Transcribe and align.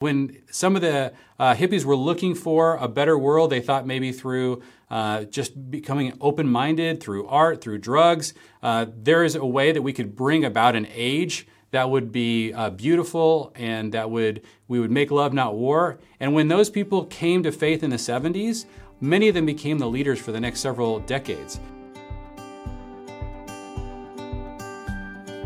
When 0.00 0.38
some 0.50 0.76
of 0.76 0.80
the 0.80 1.12
uh, 1.38 1.54
hippies 1.54 1.84
were 1.84 1.94
looking 1.94 2.34
for 2.34 2.76
a 2.76 2.88
better 2.88 3.18
world, 3.18 3.50
they 3.50 3.60
thought 3.60 3.86
maybe 3.86 4.12
through 4.12 4.62
uh, 4.90 5.24
just 5.24 5.70
becoming 5.70 6.16
open 6.22 6.48
minded, 6.48 7.02
through 7.02 7.26
art, 7.26 7.60
through 7.60 7.80
drugs, 7.80 8.32
uh, 8.62 8.86
there 8.96 9.24
is 9.24 9.34
a 9.34 9.44
way 9.44 9.72
that 9.72 9.82
we 9.82 9.92
could 9.92 10.16
bring 10.16 10.42
about 10.42 10.74
an 10.74 10.88
age 10.94 11.46
that 11.72 11.90
would 11.90 12.12
be 12.12 12.50
uh, 12.54 12.70
beautiful 12.70 13.52
and 13.54 13.92
that 13.92 14.10
would 14.10 14.40
we 14.68 14.80
would 14.80 14.90
make 14.90 15.10
love 15.10 15.34
not 15.34 15.54
war. 15.54 15.98
And 16.18 16.32
when 16.32 16.48
those 16.48 16.70
people 16.70 17.04
came 17.04 17.42
to 17.42 17.52
faith 17.52 17.82
in 17.82 17.90
the 17.90 17.96
70s 17.96 18.64
many 19.02 19.28
of 19.28 19.34
them 19.34 19.44
became 19.44 19.78
the 19.78 19.88
leaders 19.88 20.18
for 20.18 20.32
the 20.32 20.40
next 20.40 20.60
several 20.60 21.00
decades 21.00 21.60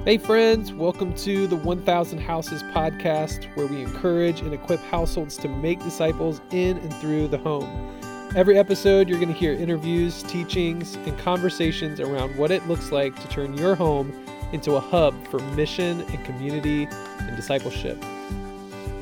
Hey, 0.04 0.18
friends, 0.18 0.70
welcome 0.70 1.14
to 1.14 1.46
the 1.46 1.56
1000 1.56 2.18
Houses 2.18 2.62
podcast, 2.62 3.46
where 3.56 3.66
we 3.66 3.80
encourage 3.80 4.42
and 4.42 4.52
equip 4.52 4.80
households 4.80 5.38
to 5.38 5.48
make 5.48 5.78
disciples 5.78 6.42
in 6.50 6.76
and 6.76 6.92
through 6.96 7.28
the 7.28 7.38
home. 7.38 7.98
Every 8.36 8.58
episode, 8.58 9.08
you're 9.08 9.18
going 9.18 9.32
to 9.32 9.38
hear 9.38 9.54
interviews, 9.54 10.22
teachings, 10.24 10.96
and 10.96 11.18
conversations 11.20 12.00
around 12.00 12.36
what 12.36 12.50
it 12.50 12.68
looks 12.68 12.92
like 12.92 13.18
to 13.22 13.28
turn 13.28 13.56
your 13.56 13.74
home 13.74 14.12
into 14.52 14.74
a 14.74 14.80
hub 14.80 15.14
for 15.28 15.38
mission 15.38 16.02
and 16.02 16.22
community 16.26 16.86
and 17.20 17.34
discipleship. 17.34 17.98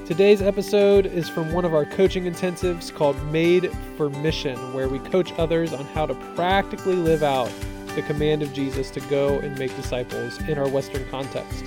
Today's 0.07 0.41
episode 0.41 1.07
is 1.07 1.29
from 1.29 1.53
one 1.53 1.65
of 1.65 1.75
our 1.75 1.85
coaching 1.85 2.27
intensives 2.27 2.95
called 2.95 3.21
Made 3.33 3.73
for 3.97 4.09
Mission, 4.09 4.73
where 4.73 4.89
we 4.89 5.01
coach 5.01 5.33
others 5.37 5.73
on 5.73 5.85
how 5.87 6.07
to 6.07 6.15
practically 6.37 6.95
live 6.95 7.25
out 7.25 7.51
the 7.95 8.03
command 8.03 8.43
of 8.43 8.53
Jesus 8.53 8.91
to 8.91 9.01
go 9.03 9.39
and 9.39 9.59
make 9.59 9.75
disciples 9.77 10.39
in 10.43 10.59
our 10.59 10.69
Western 10.69 11.09
context. 11.11 11.65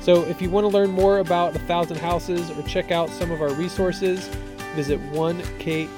So, 0.00 0.22
if 0.24 0.42
you 0.42 0.50
want 0.50 0.64
to 0.64 0.68
learn 0.68 0.90
more 0.90 1.18
about 1.18 1.56
a 1.56 1.58
thousand 1.60 1.96
houses 1.96 2.50
or 2.50 2.62
check 2.62 2.90
out 2.90 3.08
some 3.10 3.30
of 3.30 3.40
our 3.40 3.52
resources, 3.54 4.28
visit 4.74 5.00
1kh.org. 5.12 5.94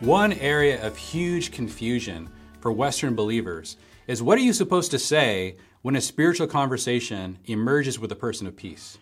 One 0.00 0.32
area 0.32 0.84
of 0.84 0.96
huge 0.96 1.52
confusion 1.52 2.28
for 2.60 2.72
Western 2.72 3.14
believers 3.14 3.76
is 4.06 4.22
what 4.22 4.36
are 4.36 4.42
you 4.42 4.52
supposed 4.52 4.90
to 4.90 4.98
say 4.98 5.56
when 5.82 5.96
a 5.96 6.00
spiritual 6.00 6.46
conversation 6.46 7.38
emerges 7.44 7.98
with 7.98 8.10
a 8.10 8.16
person 8.16 8.46
of 8.46 8.56
peace? 8.56 8.98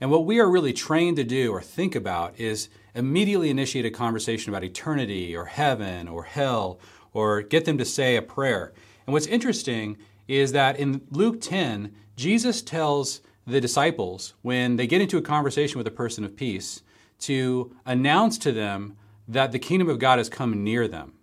And 0.00 0.10
what 0.10 0.24
we 0.24 0.40
are 0.40 0.48
really 0.48 0.72
trained 0.72 1.16
to 1.16 1.24
do 1.24 1.52
or 1.52 1.60
think 1.60 1.94
about 1.94 2.38
is 2.38 2.68
immediately 2.98 3.48
initiate 3.48 3.86
a 3.86 3.90
conversation 3.90 4.50
about 4.50 4.64
eternity 4.64 5.34
or 5.34 5.44
heaven 5.44 6.08
or 6.08 6.24
hell 6.24 6.80
or 7.12 7.42
get 7.42 7.64
them 7.64 7.78
to 7.78 7.84
say 7.84 8.16
a 8.16 8.22
prayer. 8.22 8.72
And 9.06 9.12
what's 9.12 9.26
interesting 9.26 9.96
is 10.26 10.52
that 10.52 10.78
in 10.78 11.00
Luke 11.10 11.40
10, 11.40 11.94
Jesus 12.16 12.60
tells 12.60 13.20
the 13.46 13.60
disciples 13.60 14.34
when 14.42 14.76
they 14.76 14.86
get 14.86 15.00
into 15.00 15.16
a 15.16 15.22
conversation 15.22 15.78
with 15.78 15.86
a 15.86 15.92
person 15.92 16.24
of 16.24 16.36
peace 16.36 16.82
to 17.20 17.74
announce 17.86 18.36
to 18.38 18.52
them 18.52 18.96
that 19.26 19.52
the 19.52 19.58
kingdom 19.58 19.88
of 19.88 19.98
God 19.98 20.18
has 20.18 20.28
come 20.28 20.64
near 20.64 20.88
them, 20.88 21.14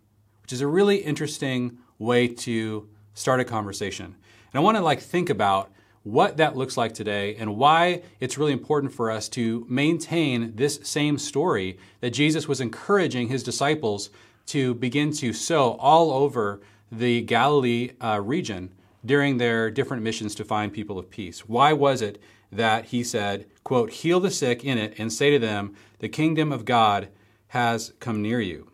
which 0.42 0.54
is 0.54 0.62
a 0.62 0.68
really 0.68 0.98
interesting 0.98 1.78
way 2.00 2.28
to 2.28 2.90
start 3.14 3.40
a 3.40 3.46
conversation. 3.46 4.06
And 4.06 4.16
I 4.56 4.60
want 4.60 4.78
to 4.78 4.84
like 4.84 5.02
think 5.02 5.30
about 5.30 5.72
what 6.06 6.38
that 6.38 6.56
looks 6.56 6.78
like 6.78 6.94
today 6.94 7.36
and 7.36 7.58
why 7.58 8.00
it's 8.20 8.38
really 8.38 8.52
important 8.52 8.94
for 8.94 9.10
us 9.10 9.28
to 9.28 9.66
maintain 9.68 10.56
this 10.56 10.80
same 10.84 11.18
story 11.18 11.80
that 12.00 12.12
Jesus 12.12 12.48
was 12.48 12.62
encouraging 12.62 13.28
his 13.28 13.42
disciples 13.42 14.12
to 14.46 14.76
begin 14.76 15.12
to 15.12 15.34
sow 15.34 15.72
all 15.80 16.12
over 16.12 16.62
the 16.92 17.22
Galilee 17.22 17.94
uh, 18.00 18.22
region 18.24 18.70
during 19.04 19.40
their 19.40 19.72
different 19.72 20.04
missions 20.04 20.36
to 20.36 20.46
find 20.46 20.72
people 20.72 21.00
of 21.00 21.10
peace. 21.10 21.50
Why 21.50 21.74
was 21.74 22.04
it 22.04 22.22
that 22.52 22.86
he 22.86 23.04
said, 23.04 23.48
quote, 23.64 23.90
heal 23.90 24.20
the 24.20 24.30
sick 24.30 24.64
in 24.64 24.78
it 24.78 24.94
and 25.00 25.12
say 25.12 25.32
to 25.32 25.40
them, 25.40 25.74
the 25.98 26.08
kingdom 26.08 26.52
of 26.52 26.66
God 26.66 27.10
has 27.48 27.94
come 28.00 28.22
near 28.22 28.40
you? 28.40 28.70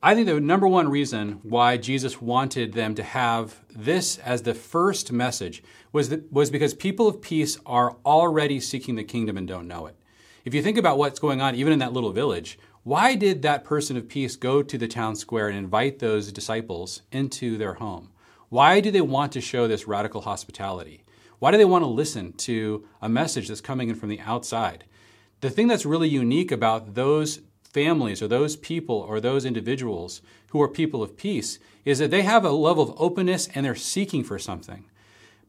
I 0.00 0.14
think 0.14 0.28
the 0.28 0.38
number 0.38 0.68
one 0.68 0.88
reason 0.88 1.40
why 1.42 1.76
Jesus 1.76 2.22
wanted 2.22 2.72
them 2.72 2.94
to 2.94 3.02
have 3.02 3.64
this 3.68 4.18
as 4.18 4.42
the 4.42 4.54
first 4.54 5.10
message 5.10 5.60
was, 5.92 6.10
that, 6.10 6.32
was 6.32 6.52
because 6.52 6.72
people 6.72 7.08
of 7.08 7.20
peace 7.20 7.58
are 7.66 7.96
already 8.06 8.60
seeking 8.60 8.94
the 8.94 9.02
kingdom 9.02 9.36
and 9.36 9.48
don't 9.48 9.66
know 9.66 9.86
it. 9.86 9.96
If 10.44 10.54
you 10.54 10.62
think 10.62 10.78
about 10.78 10.98
what's 10.98 11.18
going 11.18 11.40
on, 11.40 11.56
even 11.56 11.72
in 11.72 11.80
that 11.80 11.92
little 11.92 12.12
village, 12.12 12.60
why 12.84 13.16
did 13.16 13.42
that 13.42 13.64
person 13.64 13.96
of 13.96 14.08
peace 14.08 14.36
go 14.36 14.62
to 14.62 14.78
the 14.78 14.86
town 14.86 15.16
square 15.16 15.48
and 15.48 15.58
invite 15.58 15.98
those 15.98 16.30
disciples 16.30 17.02
into 17.10 17.58
their 17.58 17.74
home? 17.74 18.12
Why 18.50 18.78
do 18.78 18.92
they 18.92 19.00
want 19.00 19.32
to 19.32 19.40
show 19.40 19.66
this 19.66 19.88
radical 19.88 20.20
hospitality? 20.20 21.02
Why 21.40 21.50
do 21.50 21.58
they 21.58 21.64
want 21.64 21.82
to 21.82 21.88
listen 21.88 22.34
to 22.34 22.86
a 23.02 23.08
message 23.08 23.48
that's 23.48 23.60
coming 23.60 23.88
in 23.88 23.96
from 23.96 24.10
the 24.10 24.20
outside? 24.20 24.84
The 25.40 25.50
thing 25.50 25.66
that's 25.66 25.84
really 25.84 26.08
unique 26.08 26.52
about 26.52 26.94
those 26.94 27.40
families 27.84 28.20
or 28.20 28.26
those 28.26 28.56
people 28.56 28.96
or 29.08 29.20
those 29.20 29.44
individuals 29.44 30.20
who 30.48 30.60
are 30.60 30.66
people 30.66 31.00
of 31.00 31.16
peace 31.16 31.60
is 31.84 32.00
that 32.00 32.10
they 32.10 32.22
have 32.22 32.44
a 32.44 32.50
level 32.50 32.82
of 32.82 33.00
openness 33.00 33.48
and 33.54 33.64
they're 33.64 33.76
seeking 33.76 34.24
for 34.24 34.36
something. 34.36 34.84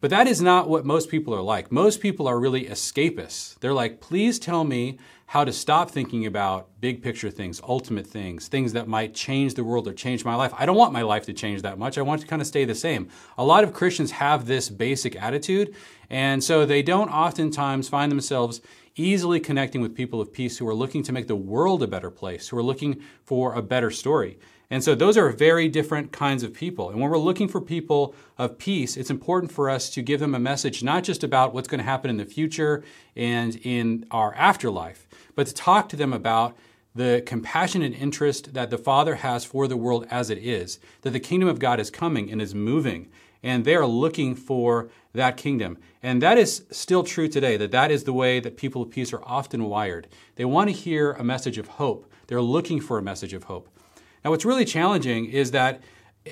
But 0.02 0.12
that 0.12 0.28
is 0.28 0.42
not 0.42 0.70
what 0.70 0.86
most 0.86 1.10
people 1.10 1.36
are 1.36 1.42
like. 1.42 1.72
Most 1.72 2.00
people 2.00 2.28
are 2.28 2.40
really 2.40 2.66
escapists. 2.66 3.60
They're 3.60 3.74
like, 3.74 4.00
please 4.00 4.40
tell 4.40 4.64
me 4.64 4.98
how 5.26 5.44
to 5.44 5.52
stop 5.52 5.92
thinking 5.92 6.26
about 6.26 6.70
big 6.80 7.04
picture 7.04 7.30
things, 7.30 7.62
ultimate 7.68 8.08
things, 8.08 8.48
things 8.48 8.74
that 8.74 8.88
might 8.88 9.14
change 9.14 9.54
the 9.54 9.64
world 9.64 9.88
or 9.88 9.94
change 9.94 10.24
my 10.26 10.36
life. 10.36 10.54
I 10.58 10.66
don't 10.66 10.78
want 10.78 10.94
my 10.94 11.02
life 11.02 11.26
to 11.26 11.34
change 11.34 11.62
that 11.62 11.78
much. 11.78 11.98
I 11.98 12.02
want 12.02 12.22
to 12.22 12.28
kind 12.28 12.42
of 12.42 12.48
stay 12.48 12.66
the 12.66 12.74
same. 12.74 13.10
A 13.38 13.44
lot 13.44 13.64
of 13.64 13.74
Christians 13.74 14.12
have 14.12 14.48
this 14.48 14.70
basic 14.70 15.22
attitude, 15.22 15.76
and 16.10 16.44
so 16.44 16.66
they 16.66 16.82
don't 16.82 17.10
oftentimes 17.10 17.90
find 17.90 18.12
themselves 18.12 18.62
easily 18.96 19.40
connecting 19.40 19.82
with 19.82 19.96
people 19.96 20.20
of 20.20 20.34
peace 20.34 20.58
who 20.58 20.68
are 20.68 20.74
looking 20.74 21.04
to 21.04 21.12
make 21.12 21.28
the 21.28 21.36
world 21.36 21.84
a 21.84 21.88
better 21.88 22.10
place, 22.10 22.48
who 22.48 22.58
are 22.58 22.64
looking 22.64 23.00
for 23.24 23.54
a 23.54 23.62
better 23.62 23.92
story. 23.92 24.40
And 24.72 24.84
so 24.84 24.94
those 24.94 25.18
are 25.18 25.30
very 25.32 25.68
different 25.68 26.12
kinds 26.12 26.44
of 26.44 26.54
people. 26.54 26.92
And 26.92 27.00
when 27.00 27.10
we're 27.10 27.18
looking 27.18 27.48
for 27.48 27.60
people 27.60 28.14
of 28.38 28.60
peace, 28.60 28.98
it's 28.98 29.10
important 29.10 29.52
for 29.52 29.68
us 29.70 29.90
to 29.92 30.04
give 30.04 30.20
them 30.20 30.36
a 30.36 30.40
message 30.40 30.84
not 30.84 31.04
just 31.04 31.24
about 31.24 31.54
what's 31.54 31.68
going 31.68 31.80
to 31.80 31.86
happen 31.86 32.10
in 32.10 32.18
the 32.18 32.26
future 32.26 32.84
and 33.16 33.56
in 33.64 34.06
our 34.12 34.34
afterlife, 34.36 35.08
but 35.36 35.48
to 35.48 35.54
talk 35.54 35.90
to 35.90 35.96
them 35.96 36.14
about 36.14 36.56
the 36.94 37.24
compassion 37.26 37.82
and 37.82 37.96
interest 37.96 38.54
that 38.54 38.70
the 38.70 38.78
Father 38.78 39.16
has 39.16 39.44
for 39.46 39.68
the 39.68 39.78
world 39.78 40.06
as 40.12 40.30
it 40.30 40.38
is, 40.38 40.80
that 41.02 41.12
the 41.12 41.20
kingdom 41.20 41.50
of 41.50 41.60
God 41.60 41.80
is 41.80 41.90
coming 41.90 42.32
and 42.32 42.42
is 42.42 42.54
moving, 42.54 43.10
and 43.42 43.64
they 43.64 43.76
are 43.76 43.86
looking 43.86 44.36
for 44.36 44.90
that 45.14 45.38
kingdom. 45.38 45.78
And 46.04 46.22
that 46.22 46.38
is 46.38 46.66
still 46.72 47.04
true 47.04 47.28
today, 47.28 47.58
that 47.58 47.72
that 47.72 47.90
is 47.90 48.04
the 48.04 48.14
way 48.14 48.40
that 48.40 48.58
people 48.58 48.82
of 48.82 48.90
peace 48.90 49.14
are 49.14 49.24
often 49.24 49.66
wired. 49.66 50.08
They 50.36 50.46
want 50.46 50.70
to 50.70 50.76
hear 50.76 51.14
a 51.14 51.24
message 51.24 51.58
of 51.58 51.68
hope. 51.68 52.12
They're 52.28 52.42
looking 52.42 52.80
for 52.82 52.98
a 52.98 53.04
message 53.04 53.34
of 53.34 53.46
hope. 53.46 53.70
Now, 54.24 54.32
what's 54.32 54.46
really 54.46 54.66
challenging 54.66 55.26
is 55.26 55.52
that 55.52 55.82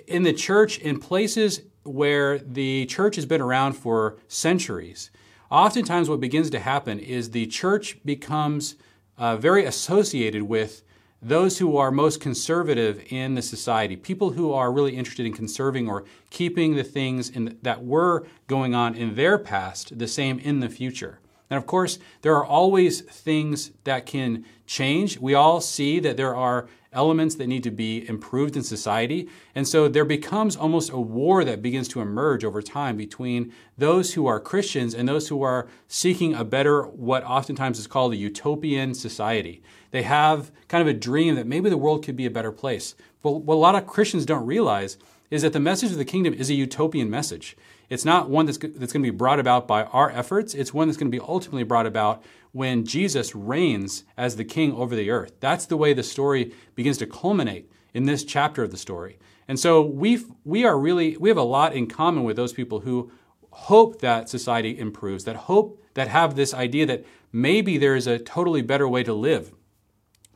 in 0.07 0.23
the 0.23 0.33
church, 0.33 0.77
in 0.79 0.99
places 0.99 1.61
where 1.83 2.37
the 2.39 2.85
church 2.87 3.15
has 3.15 3.25
been 3.25 3.41
around 3.41 3.73
for 3.73 4.17
centuries, 4.27 5.09
oftentimes 5.49 6.09
what 6.09 6.19
begins 6.19 6.49
to 6.49 6.59
happen 6.59 6.99
is 6.99 7.31
the 7.31 7.47
church 7.47 7.97
becomes 8.03 8.75
uh, 9.17 9.37
very 9.37 9.65
associated 9.65 10.43
with 10.43 10.83
those 11.21 11.57
who 11.57 11.77
are 11.77 11.89
most 11.89 12.21
conservative 12.21 13.03
in 13.09 13.33
the 13.33 13.41
society, 13.41 13.95
people 13.95 14.31
who 14.31 14.53
are 14.53 14.71
really 14.71 14.95
interested 14.95 15.25
in 15.25 15.33
conserving 15.33 15.89
or 15.89 16.05
keeping 16.29 16.75
the 16.75 16.83
things 16.83 17.29
in, 17.29 17.57
that 17.63 17.83
were 17.83 18.27
going 18.47 18.75
on 18.75 18.93
in 18.93 19.15
their 19.15 19.37
past 19.37 19.97
the 19.97 20.07
same 20.07 20.37
in 20.39 20.59
the 20.59 20.69
future. 20.69 21.19
And 21.49 21.57
of 21.57 21.65
course, 21.65 21.97
there 22.21 22.35
are 22.35 22.45
always 22.45 23.01
things 23.01 23.71
that 23.85 24.05
can 24.05 24.45
change. 24.67 25.17
We 25.17 25.33
all 25.33 25.61
see 25.61 25.99
that 26.01 26.17
there 26.17 26.35
are 26.35 26.67
elements 26.97 27.35
that 27.35 27.47
need 27.47 27.63
to 27.63 27.71
be 27.71 28.07
improved 28.09 28.57
in 28.57 28.63
society. 28.63 29.29
And 29.55 29.67
so 29.67 29.87
there 29.87 30.03
becomes 30.03 30.55
almost 30.55 30.89
a 30.89 30.99
war 30.99 31.45
that 31.45 31.61
begins 31.61 31.87
to 31.89 32.01
emerge 32.01 32.43
over 32.43 32.61
time 32.61 32.97
between 32.97 33.53
those 33.77 34.15
who 34.15 34.25
are 34.25 34.39
Christians 34.39 34.95
and 34.95 35.07
those 35.07 35.29
who 35.29 35.43
are 35.43 35.67
seeking 35.87 36.33
a 36.33 36.43
better, 36.43 36.81
what 36.87 37.23
oftentimes 37.23 37.77
is 37.77 37.87
called 37.87 38.13
a 38.13 38.17
utopian 38.17 38.95
society. 38.95 39.61
They 39.91 40.01
have 40.01 40.51
kind 40.67 40.81
of 40.81 40.87
a 40.87 40.97
dream 40.97 41.35
that 41.35 41.47
maybe 41.47 41.69
the 41.69 41.77
world 41.77 42.03
could 42.03 42.17
be 42.17 42.25
a 42.25 42.31
better 42.31 42.51
place. 42.51 42.95
But 43.21 43.43
what 43.43 43.55
a 43.55 43.57
lot 43.57 43.75
of 43.75 43.87
Christians 43.87 44.25
don't 44.25 44.45
realize 44.45 44.97
is 45.29 45.43
that 45.43 45.53
the 45.53 45.59
message 45.59 45.91
of 45.91 45.97
the 45.97 46.05
kingdom 46.05 46.33
is 46.33 46.49
a 46.49 46.55
utopian 46.55 47.09
message. 47.09 47.55
It's 47.89 48.05
not 48.05 48.29
one 48.29 48.45
that's, 48.45 48.57
that's 48.57 48.93
going 48.93 49.03
to 49.03 49.11
be 49.11 49.17
brought 49.17 49.39
about 49.39 49.67
by 49.67 49.83
our 49.83 50.09
efforts. 50.11 50.53
It's 50.53 50.73
one 50.73 50.87
that's 50.87 50.97
going 50.97 51.11
to 51.11 51.17
be 51.17 51.23
ultimately 51.25 51.63
brought 51.63 51.85
about 51.85 52.23
when 52.51 52.85
Jesus 52.85 53.35
reigns 53.35 54.03
as 54.17 54.35
the 54.35 54.43
king 54.43 54.73
over 54.73 54.95
the 54.95 55.09
earth. 55.09 55.33
That's 55.39 55.65
the 55.65 55.77
way 55.77 55.93
the 55.93 56.03
story 56.03 56.53
begins 56.75 56.97
to 56.97 57.07
culminate 57.07 57.71
in 57.93 58.05
this 58.05 58.23
chapter 58.23 58.63
of 58.63 58.71
the 58.71 58.77
story. 58.77 59.19
And 59.47 59.59
so 59.59 59.81
we 59.81 60.23
we 60.43 60.65
are 60.65 60.77
really 60.77 61.15
we 61.17 61.29
have 61.29 61.37
a 61.37 61.43
lot 61.43 61.73
in 61.73 61.87
common 61.87 62.23
with 62.23 62.35
those 62.35 62.51
people 62.51 62.81
who 62.81 63.11
hope 63.51 64.01
that 64.01 64.29
society 64.29 64.77
improves, 64.77 65.23
that 65.23 65.35
hope 65.35 65.81
that 65.93 66.09
have 66.09 66.35
this 66.35 66.53
idea 66.53 66.85
that 66.85 67.05
maybe 67.31 67.77
there 67.77 67.95
is 67.95 68.05
a 68.05 68.19
totally 68.19 68.61
better 68.61 68.87
way 68.87 69.03
to 69.03 69.13
live. 69.13 69.53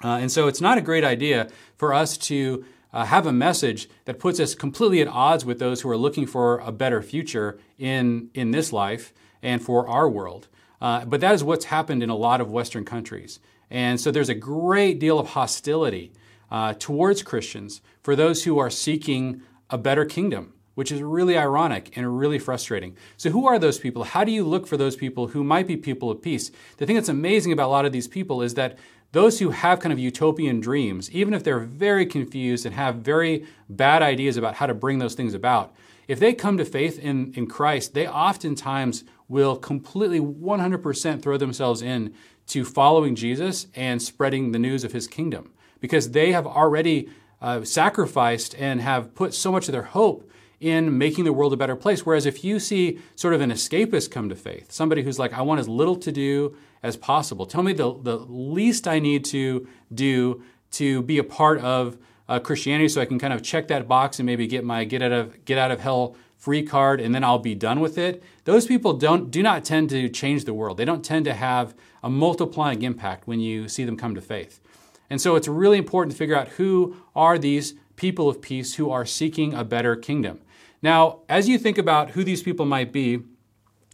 Uh, 0.03 0.17
and 0.17 0.31
so 0.31 0.47
it's 0.47 0.61
not 0.61 0.77
a 0.77 0.81
great 0.81 1.03
idea 1.03 1.49
for 1.75 1.93
us 1.93 2.17
to 2.17 2.65
uh, 2.93 3.05
have 3.05 3.25
a 3.25 3.31
message 3.31 3.89
that 4.05 4.19
puts 4.19 4.39
us 4.39 4.55
completely 4.55 5.01
at 5.01 5.07
odds 5.07 5.45
with 5.45 5.59
those 5.59 5.81
who 5.81 5.89
are 5.89 5.97
looking 5.97 6.25
for 6.25 6.59
a 6.59 6.71
better 6.71 7.01
future 7.01 7.59
in, 7.77 8.29
in 8.33 8.51
this 8.51 8.73
life 8.73 9.13
and 9.41 9.61
for 9.61 9.87
our 9.87 10.09
world. 10.09 10.47
Uh, 10.81 11.05
but 11.05 11.21
that 11.21 11.33
is 11.33 11.43
what's 11.43 11.65
happened 11.65 12.01
in 12.01 12.09
a 12.09 12.15
lot 12.15 12.41
of 12.41 12.49
Western 12.51 12.83
countries. 12.83 13.39
And 13.69 13.99
so 13.99 14.11
there's 14.11 14.29
a 14.29 14.35
great 14.35 14.99
deal 14.99 15.19
of 15.19 15.29
hostility 15.29 16.11
uh, 16.51 16.73
towards 16.77 17.23
Christians 17.23 17.81
for 18.03 18.15
those 18.15 18.43
who 18.43 18.59
are 18.59 18.69
seeking 18.69 19.41
a 19.69 19.77
better 19.77 20.03
kingdom, 20.03 20.53
which 20.75 20.91
is 20.91 21.01
really 21.01 21.37
ironic 21.37 21.95
and 21.95 22.19
really 22.19 22.39
frustrating. 22.39 22.97
So, 23.15 23.29
who 23.29 23.47
are 23.47 23.57
those 23.57 23.79
people? 23.79 24.03
How 24.03 24.25
do 24.25 24.31
you 24.31 24.43
look 24.43 24.67
for 24.67 24.75
those 24.75 24.97
people 24.97 25.27
who 25.27 25.43
might 25.45 25.65
be 25.65 25.77
people 25.77 26.11
of 26.11 26.21
peace? 26.21 26.51
The 26.77 26.85
thing 26.85 26.95
that's 26.95 27.07
amazing 27.07 27.53
about 27.53 27.67
a 27.67 27.71
lot 27.71 27.85
of 27.85 27.93
these 27.93 28.09
people 28.09 28.41
is 28.41 28.55
that 28.55 28.77
those 29.11 29.39
who 29.39 29.49
have 29.49 29.79
kind 29.79 29.91
of 29.91 29.99
utopian 29.99 30.59
dreams, 30.59 31.11
even 31.11 31.33
if 31.33 31.43
they're 31.43 31.59
very 31.59 32.05
confused 32.05 32.65
and 32.65 32.75
have 32.75 32.95
very 32.95 33.45
bad 33.69 34.01
ideas 34.01 34.37
about 34.37 34.55
how 34.55 34.65
to 34.65 34.73
bring 34.73 34.99
those 34.99 35.15
things 35.15 35.33
about, 35.33 35.73
if 36.07 36.19
they 36.19 36.33
come 36.33 36.57
to 36.57 36.65
faith 36.65 36.97
in, 36.99 37.33
in 37.35 37.47
Christ, 37.47 37.93
they 37.93 38.07
oftentimes 38.07 39.03
will 39.27 39.55
completely 39.55 40.19
100% 40.19 41.21
throw 41.21 41.37
themselves 41.37 41.81
in 41.81 42.13
to 42.47 42.65
following 42.65 43.15
Jesus 43.15 43.67
and 43.75 44.01
spreading 44.01 44.51
the 44.51 44.59
news 44.59 44.83
of 44.83 44.91
his 44.91 45.07
kingdom. 45.07 45.51
Because 45.79 46.11
they 46.11 46.31
have 46.31 46.45
already 46.45 47.09
uh, 47.41 47.63
sacrificed 47.63 48.55
and 48.57 48.81
have 48.81 49.15
put 49.15 49.33
so 49.33 49.51
much 49.51 49.67
of 49.67 49.71
their 49.71 49.83
hope 49.83 50.29
in 50.61 50.95
making 50.97 51.25
the 51.25 51.33
world 51.33 51.51
a 51.51 51.57
better 51.57 51.75
place. 51.75 52.05
Whereas 52.05 52.25
if 52.25 52.43
you 52.43 52.59
see 52.59 52.99
sort 53.15 53.33
of 53.33 53.41
an 53.41 53.51
escapist 53.51 54.11
come 54.11 54.29
to 54.29 54.35
faith, 54.35 54.71
somebody 54.71 55.01
who's 55.01 55.19
like, 55.19 55.33
I 55.33 55.41
want 55.41 55.59
as 55.59 55.67
little 55.67 55.97
to 55.97 56.11
do 56.11 56.55
as 56.83 56.95
possible, 56.95 57.45
tell 57.45 57.63
me 57.63 57.73
the, 57.73 57.93
the 58.01 58.17
least 58.17 58.87
I 58.87 58.99
need 58.99 59.25
to 59.25 59.67
do 59.93 60.43
to 60.71 61.01
be 61.01 61.17
a 61.17 61.23
part 61.23 61.59
of 61.59 61.97
uh, 62.29 62.39
Christianity 62.39 62.87
so 62.87 63.01
I 63.01 63.05
can 63.05 63.19
kind 63.19 63.33
of 63.33 63.43
check 63.43 63.67
that 63.67 63.87
box 63.87 64.19
and 64.19 64.25
maybe 64.25 64.47
get 64.47 64.63
my 64.63 64.85
get 64.85 65.01
out 65.01 65.11
of 65.11 65.43
get 65.43 65.57
out 65.57 65.71
of 65.71 65.81
hell 65.81 66.15
free 66.37 66.63
card 66.63 67.01
and 67.01 67.13
then 67.13 67.23
I'll 67.23 67.39
be 67.39 67.55
done 67.55 67.81
with 67.81 67.97
it. 67.97 68.23
Those 68.45 68.65
people 68.65 68.93
don't 68.93 69.29
do 69.29 69.43
not 69.43 69.65
tend 69.65 69.89
to 69.89 70.07
change 70.09 70.45
the 70.45 70.53
world. 70.53 70.77
They 70.77 70.85
don't 70.85 71.03
tend 71.03 71.25
to 71.25 71.33
have 71.33 71.75
a 72.01 72.09
multiplying 72.09 72.83
impact 72.83 73.27
when 73.27 73.39
you 73.39 73.67
see 73.67 73.83
them 73.83 73.97
come 73.97 74.15
to 74.15 74.21
faith. 74.21 74.59
And 75.09 75.19
so 75.19 75.35
it's 75.35 75.47
really 75.47 75.77
important 75.77 76.13
to 76.13 76.17
figure 76.17 76.35
out 76.35 76.47
who 76.49 76.95
are 77.15 77.37
these 77.37 77.73
people 77.95 78.29
of 78.29 78.41
peace 78.41 78.75
who 78.75 78.89
are 78.89 79.05
seeking 79.05 79.53
a 79.53 79.63
better 79.63 79.95
kingdom. 79.95 80.39
Now, 80.81 81.19
as 81.29 81.47
you 81.47 81.57
think 81.57 81.77
about 81.77 82.11
who 82.11 82.23
these 82.23 82.41
people 82.41 82.65
might 82.65 82.91
be, 82.91 83.19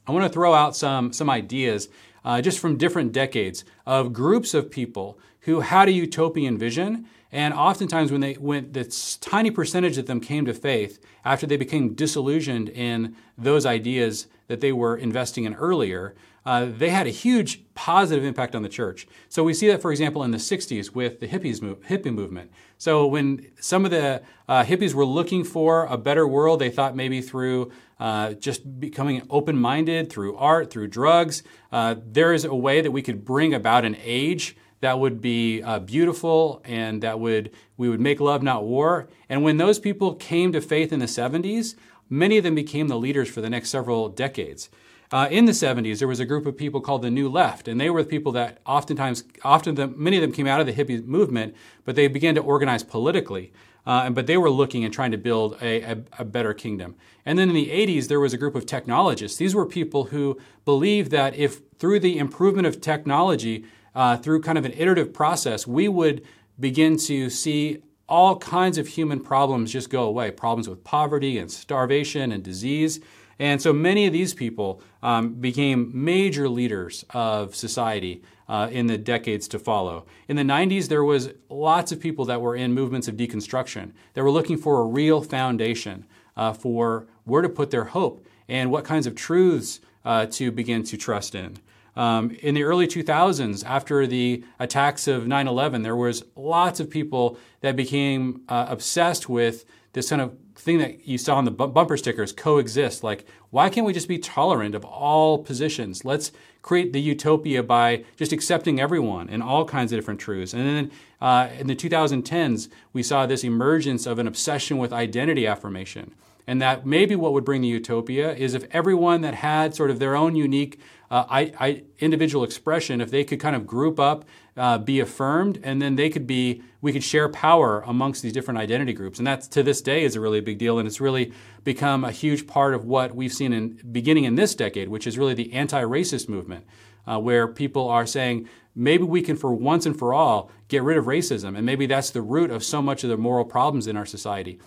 I 0.06 0.12
want 0.12 0.24
to 0.25 0.31
throw 0.31 0.54
out 0.54 0.75
some, 0.75 1.12
some 1.12 1.30
ideas 1.30 1.89
uh, 2.24 2.42
just 2.42 2.60
from 2.60 2.78
different 2.78 3.12
decades 3.12 3.66
of 3.86 4.13
groups 4.13 4.54
of 4.54 4.72
people 4.72 5.19
who 5.42 5.62
had 5.62 5.89
a 5.89 5.92
utopian 5.92 6.57
vision 6.57 7.07
and 7.31 7.54
oftentimes, 7.54 8.12
when 8.12 8.22
they 8.22 8.34
when 8.34 8.72
this 8.72 9.18
tiny 9.18 9.51
percentage 9.51 9.98
of 9.98 10.06
them 10.06 10.22
came 10.22 10.45
to 10.45 10.54
faith 10.54 11.00
after 11.25 11.45
they 11.45 11.57
became 11.57 11.94
disillusioned 11.94 12.69
in 12.69 13.16
those 13.38 13.66
ideas 13.66 14.28
that 14.48 14.62
they 14.62 14.72
were 14.72 14.95
investing 14.95 15.44
in 15.44 15.54
earlier, 15.56 16.16
uh, 16.47 16.65
they 16.65 16.89
had 16.89 17.05
a 17.07 17.09
huge 17.09 17.61
positive 17.73 18.23
impact 18.23 18.55
on 18.55 18.63
the 18.63 18.69
church. 18.69 19.05
So 19.27 19.44
we 19.44 19.53
see 19.53 19.67
that, 19.67 19.81
for 19.81 19.91
example, 19.91 20.23
in 20.23 20.31
the 20.31 20.38
'60s 20.38 20.95
with 20.95 21.19
the 21.19 21.27
hippies 21.27 21.59
hippie 21.59 22.13
movement. 22.13 22.51
So 22.77 23.05
when 23.05 23.51
some 23.59 23.83
of 23.83 23.91
the 23.91 24.21
uh, 24.47 24.63
hippies 24.63 24.94
were 24.94 25.03
looking 25.05 25.44
for 25.44 25.85
a 25.88 25.97
better 25.97 26.25
world, 26.25 26.59
they 26.59 26.69
thought 26.69 26.95
maybe 26.95 27.19
through 27.19 27.73
uh, 27.99 28.31
just 28.33 28.79
becoming 28.79 29.23
open-minded, 29.29 30.09
through 30.09 30.38
art, 30.38 30.71
through 30.71 30.88
drugs, 30.88 31.44
uh, 31.73 31.95
there 32.01 32.31
is 32.31 32.45
a 32.45 32.55
way 32.55 32.79
that 32.79 32.91
we 32.91 33.01
could 33.01 33.25
bring 33.25 33.53
about 33.53 33.83
an 33.83 33.97
age 34.01 34.55
that 34.79 34.99
would 34.99 35.19
be 35.19 35.61
uh, 35.61 35.79
beautiful 35.79 36.61
and 36.63 37.03
that 37.03 37.19
would 37.19 37.51
we 37.75 37.89
would 37.89 37.99
make 37.99 38.21
love 38.21 38.41
not 38.41 38.63
war 38.63 39.09
and 39.27 39.44
when 39.44 39.57
those 39.57 39.79
people 39.79 40.13
came 40.13 40.51
to 40.51 40.61
faith 40.61 40.94
in 40.94 40.99
the 40.99 41.07
70s 41.07 41.73
many 42.09 42.38
of 42.38 42.44
them 42.44 42.53
became 42.53 42.88
the 42.88 42.97
leaders 42.97 43.27
for 43.27 43.41
the 43.41 43.49
next 43.49 43.69
several 43.69 44.07
decades 44.07 44.69
uh, 45.12 45.27
in 45.31 45.45
the 45.45 45.51
70s 45.51 46.00
there 46.00 46.07
was 46.07 46.19
a 46.19 46.25
group 46.25 46.45
of 46.45 46.57
people 46.57 46.81
called 46.81 47.01
the 47.01 47.12
new 47.12 47.30
left 47.30 47.68
and 47.68 47.80
they 47.80 47.89
were 47.89 48.04
the 48.04 48.09
people 48.09 48.31
that 48.31 48.59
oftentimes 48.65 49.24
often 49.44 49.75
the, 49.75 49.88
many 49.88 50.18
of 50.18 50.21
them 50.21 50.31
came 50.31 50.48
out 50.48 50.59
of 50.59 50.65
the 50.65 50.74
hippie 50.74 51.04
movement 51.06 51.56
but 51.86 51.95
they 51.95 52.07
began 52.07 52.36
to 52.36 52.42
organize 52.42 52.83
politically 52.83 53.51
uh, 53.88 54.09
but 54.09 54.27
they 54.27 54.36
were 54.36 54.50
looking 54.50 54.83
and 54.83 54.94
trying 54.94 55.12
to 55.12 55.18
build 55.18 55.57
a, 55.62 55.81
a, 55.81 56.04
a, 56.19 56.25
better 56.25 56.54
kingdom. 56.54 56.94
And 57.25 57.39
then 57.39 57.48
in 57.48 57.56
the 57.56 57.69
80s, 57.69 58.09
there 58.09 58.19
was 58.19 58.33
a 58.33 58.38
group 58.38 58.54
of 58.54 58.65
technologists. 58.65 59.38
These 59.38 59.56
were 59.56 59.65
people 59.65 60.04
who 60.06 60.38
believed 60.65 61.09
that 61.12 61.36
if 61.38 61.62
through 61.80 62.01
the 62.01 62.18
improvement 62.18 62.68
of 62.68 62.81
technology, 62.81 63.63
uh, 63.95 64.18
through 64.18 64.42
kind 64.42 64.57
of 64.57 64.65
an 64.65 64.74
iterative 64.74 65.13
process, 65.13 65.65
we 65.65 65.88
would 65.88 66.21
begin 66.59 66.98
to 66.98 67.30
see 67.30 67.81
all 68.09 68.38
kinds 68.38 68.77
of 68.77 68.89
human 68.89 69.21
problems 69.21 69.71
just 69.71 69.89
go 69.89 70.04
away 70.04 70.31
problems 70.31 70.68
with 70.68 70.83
poverty 70.83 71.38
and 71.38 71.50
starvation 71.50 72.33
and 72.33 72.44
disease. 72.44 73.00
And 73.39 73.62
so 73.62 73.72
many 73.72 74.07
of 74.07 74.13
these 74.13 74.34
people 74.34 74.81
um, 75.04 75.36
became 75.36 75.92
major 75.94 76.50
leaders 76.50 77.06
of 77.12 77.56
society 77.56 78.24
uh, 78.50 78.69
in 78.72 78.88
the 78.88 78.98
decades 78.98 79.48
to 79.50 79.60
follow. 79.60 80.06
In 80.28 80.36
the 80.36 80.44
90s, 80.44 80.88
there 80.88 81.04
was 81.04 81.30
lots 81.50 81.92
of 81.92 82.00
people 82.00 82.25
that 82.25 82.42
were 82.42 82.56
in 82.56 82.74
movements 82.74 83.07
of 83.07 83.16
deconstruction. 83.16 83.92
They 84.13 84.22
were 84.22 84.31
looking 84.31 84.57
for 84.57 84.81
a 84.81 84.86
real 84.86 85.22
foundation 85.22 86.06
uh, 86.36 86.54
for 86.54 87.07
where 87.25 87.42
to 87.42 87.50
put 87.50 87.72
their 87.72 87.86
hope 87.86 88.25
and 88.48 88.72
what 88.72 88.86
kinds 88.86 89.06
of 89.07 89.16
truths 89.16 89.81
uh, 90.06 90.25
to 90.28 90.51
begin 90.51 90.83
to 90.83 90.98
trust 90.98 91.36
in. 91.36 91.57
Um, 91.98 92.31
in 92.42 92.54
the 92.54 92.63
early 92.63 92.88
2000s, 92.88 93.66
after 93.66 94.06
the 94.06 94.44
attacks 94.60 95.07
of 95.07 95.28
9 95.28 95.48
11, 95.48 95.81
there 95.81 95.95
was 95.95 96.24
lots 96.36 96.80
of 96.80 96.90
people 96.90 97.40
that 97.62 97.75
became 97.75 98.44
uh, 98.48 98.68
obsessed 98.69 99.28
with 99.28 99.66
this 99.94 100.10
kind 100.10 100.22
of 100.22 100.38
thing 100.68 100.78
that 100.80 101.08
you 101.08 101.18
saw 101.18 101.36
on 101.38 101.46
the 101.46 101.52
bumper 101.52 101.98
stickers 101.98 102.31
coexist. 102.34 103.04
Like, 103.04 103.25
why 103.50 103.69
can't 103.69 103.88
we 103.88 103.94
just 103.94 104.10
be 104.10 104.19
tolerant 104.19 104.75
of 104.75 104.84
all 104.86 105.40
positions? 105.40 106.04
Let's 106.04 106.31
create 106.62 106.92
the 106.92 107.02
utopia 107.02 107.64
by 107.64 108.04
just 108.18 108.34
accepting 108.34 108.80
everyone 108.80 109.30
and 109.30 109.42
all 109.42 109.64
kinds 109.64 109.94
of 109.94 109.98
different 109.98 110.19
truths. 110.19 110.54
And 110.54 110.68
then 110.68 110.92
uh, 111.22 111.48
in 111.58 111.68
the 111.68 111.75
2010s, 111.75 112.68
we 112.92 113.02
saw 113.02 113.25
this 113.25 113.46
emergence 113.46 114.06
of 114.06 114.19
an 114.19 114.28
obsession 114.28 114.78
with 114.78 114.92
identity 114.92 115.48
affirmation. 115.48 116.14
And 116.47 116.61
that 116.61 116.85
maybe 116.85 117.15
what 117.15 117.33
would 117.33 117.44
bring 117.44 117.61
the 117.61 117.67
utopia 117.67 118.33
is 118.33 118.53
if 118.53 118.63
everyone 118.71 119.21
that 119.21 119.35
had 119.35 119.75
sort 119.75 119.91
of 119.91 119.99
their 119.99 120.15
own 120.15 120.35
unique 120.35 120.79
uh, 121.09 121.25
I, 121.29 121.53
I, 121.59 121.83
individual 121.99 122.44
expression, 122.44 122.99
if 122.99 123.11
they 123.11 123.23
could 123.23 123.39
kind 123.39 123.55
of 123.55 123.65
group 123.65 123.99
up, 123.99 124.25
uh, 124.57 124.77
be 124.77 124.99
affirmed, 124.99 125.59
and 125.63 125.81
then 125.81 125.95
they 125.95 126.09
could 126.09 126.27
be, 126.27 126.61
we 126.81 126.91
could 126.91 127.03
share 127.03 127.29
power 127.29 127.81
amongst 127.85 128.23
these 128.23 128.33
different 128.33 128.59
identity 128.59 128.91
groups. 128.94 129.17
And 129.17 129.27
that 129.27 129.44
to 129.51 129.63
this 129.63 129.81
day 129.81 130.03
is 130.03 130.15
a 130.15 130.21
really 130.21 130.41
big 130.41 130.57
deal. 130.57 130.79
And 130.79 130.88
it's 130.88 130.99
really 130.99 131.31
become 131.63 132.03
a 132.03 132.11
huge 132.11 132.45
part 132.47 132.73
of 132.73 132.83
what 132.85 133.15
we've 133.15 133.31
seen 133.31 133.53
in 133.53 133.79
beginning 133.91 134.25
in 134.25 134.35
this 134.35 134.55
decade, 134.55 134.89
which 134.89 135.07
is 135.07 135.17
really 135.17 135.33
the 135.33 135.53
anti-racist 135.53 136.27
movement, 136.27 136.66
uh, 137.06 137.19
where 137.19 137.47
people 137.47 137.87
are 137.87 138.06
saying, 138.06 138.49
maybe 138.75 139.04
we 139.04 139.21
can 139.21 139.37
for 139.37 139.54
once 139.54 139.85
and 139.85 139.97
for 139.97 140.13
all 140.13 140.51
get 140.68 140.83
rid 140.83 140.97
of 140.97 141.06
racism. 141.06 141.56
And 141.56 141.66
maybe 141.66 141.85
that's 141.85 142.09
the 142.09 142.21
root 142.21 142.51
of 142.51 142.63
so 142.63 142.81
much 142.81 143.06
of 143.06 143.09
the 143.09 143.18
moral 143.18 143.45
problems 143.45 143.87
in 143.87 143.95
our 143.95 144.06
society. 144.06 144.59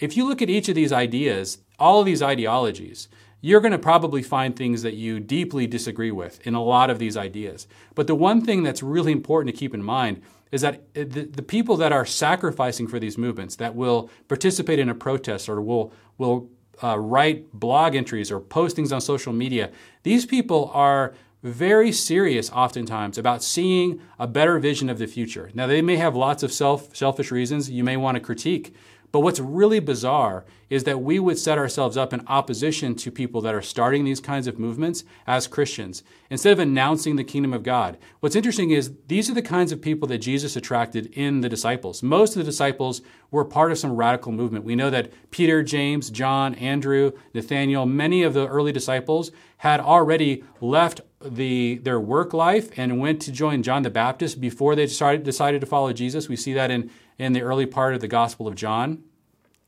If 0.00 0.16
you 0.16 0.26
look 0.26 0.40
at 0.42 0.50
each 0.50 0.68
of 0.68 0.74
these 0.74 0.92
ideas, 0.92 1.58
all 1.78 2.00
of 2.00 2.06
these 2.06 2.22
ideologies, 2.22 3.08
you're 3.42 3.60
going 3.60 3.72
to 3.72 3.78
probably 3.78 4.22
find 4.22 4.56
things 4.56 4.82
that 4.82 4.94
you 4.94 5.20
deeply 5.20 5.66
disagree 5.66 6.10
with 6.10 6.44
in 6.46 6.54
a 6.54 6.62
lot 6.62 6.90
of 6.90 6.98
these 6.98 7.16
ideas. 7.16 7.68
But 7.94 8.06
the 8.06 8.14
one 8.14 8.44
thing 8.44 8.62
that's 8.62 8.82
really 8.82 9.12
important 9.12 9.54
to 9.54 9.58
keep 9.58 9.74
in 9.74 9.82
mind 9.82 10.22
is 10.50 10.62
that 10.62 10.92
the, 10.94 11.04
the 11.04 11.42
people 11.42 11.76
that 11.76 11.92
are 11.92 12.04
sacrificing 12.04 12.88
for 12.88 12.98
these 12.98 13.16
movements, 13.16 13.56
that 13.56 13.74
will 13.74 14.10
participate 14.26 14.78
in 14.78 14.88
a 14.88 14.94
protest 14.94 15.48
or 15.48 15.60
will, 15.60 15.92
will 16.18 16.50
uh, 16.82 16.98
write 16.98 17.52
blog 17.52 17.94
entries 17.94 18.32
or 18.32 18.40
postings 18.40 18.92
on 18.92 19.00
social 19.00 19.32
media, 19.32 19.70
these 20.02 20.26
people 20.26 20.70
are 20.74 21.14
very 21.42 21.90
serious 21.92 22.50
oftentimes 22.50 23.16
about 23.16 23.42
seeing 23.42 24.00
a 24.18 24.26
better 24.26 24.58
vision 24.58 24.90
of 24.90 24.98
the 24.98 25.06
future. 25.06 25.50
Now, 25.54 25.66
they 25.66 25.80
may 25.80 25.96
have 25.96 26.14
lots 26.14 26.42
of 26.42 26.52
self, 26.52 26.94
selfish 26.94 27.30
reasons 27.30 27.70
you 27.70 27.84
may 27.84 27.96
want 27.96 28.16
to 28.16 28.20
critique, 28.20 28.74
but 29.12 29.20
what's 29.20 29.40
really 29.40 29.80
bizarre 29.80 30.44
is 30.68 30.84
that 30.84 31.02
we 31.02 31.18
would 31.18 31.36
set 31.36 31.58
ourselves 31.58 31.96
up 31.96 32.12
in 32.12 32.22
opposition 32.28 32.94
to 32.94 33.10
people 33.10 33.40
that 33.40 33.54
are 33.54 33.62
starting 33.62 34.04
these 34.04 34.20
kinds 34.20 34.46
of 34.46 34.58
movements 34.58 35.02
as 35.26 35.48
Christians 35.48 36.04
instead 36.30 36.52
of 36.52 36.60
announcing 36.60 37.16
the 37.16 37.24
kingdom 37.24 37.52
of 37.52 37.64
God. 37.64 37.98
What's 38.20 38.36
interesting 38.36 38.70
is 38.70 38.92
these 39.08 39.28
are 39.28 39.34
the 39.34 39.42
kinds 39.42 39.72
of 39.72 39.82
people 39.82 40.06
that 40.08 40.18
Jesus 40.18 40.54
attracted 40.54 41.06
in 41.06 41.40
the 41.40 41.48
disciples. 41.48 42.04
Most 42.04 42.30
of 42.30 42.36
the 42.36 42.50
disciples 42.50 43.02
were 43.32 43.44
part 43.44 43.72
of 43.72 43.78
some 43.78 43.96
radical 43.96 44.30
movement. 44.30 44.64
We 44.64 44.76
know 44.76 44.90
that 44.90 45.12
Peter, 45.32 45.64
James, 45.64 46.08
John, 46.08 46.54
Andrew, 46.54 47.12
Nathaniel, 47.34 47.84
many 47.86 48.22
of 48.22 48.34
the 48.34 48.46
early 48.46 48.70
disciples 48.70 49.32
had 49.58 49.80
already 49.80 50.44
left 50.60 51.00
the, 51.22 51.78
their 51.78 52.00
work 52.00 52.32
life 52.32 52.70
and 52.78 52.98
went 52.98 53.20
to 53.22 53.32
join 53.32 53.62
John 53.62 53.82
the 53.82 53.90
Baptist 53.90 54.40
before 54.40 54.74
they 54.74 54.86
started, 54.86 55.22
decided 55.22 55.60
to 55.60 55.66
follow 55.66 55.92
Jesus. 55.92 56.28
We 56.28 56.36
see 56.36 56.54
that 56.54 56.70
in 56.70 56.90
in 57.20 57.34
the 57.34 57.42
early 57.42 57.66
part 57.66 57.94
of 57.94 58.00
the 58.00 58.08
Gospel 58.08 58.48
of 58.48 58.54
John. 58.54 59.04